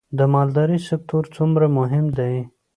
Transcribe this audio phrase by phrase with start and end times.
[0.17, 2.35] د مالدارۍ سکتور څومره مهم دی؟